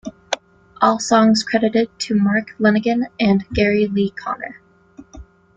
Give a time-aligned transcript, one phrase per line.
[0.81, 4.59] All songs credited to Mark Lanegan and Gary Lee Conner.